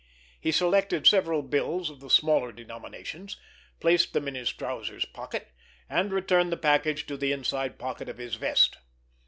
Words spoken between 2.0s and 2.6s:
smaller